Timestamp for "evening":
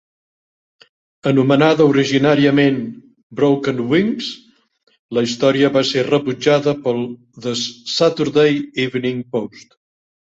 8.87-9.21